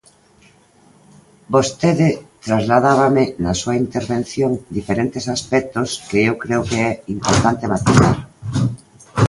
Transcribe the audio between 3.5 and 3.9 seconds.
súa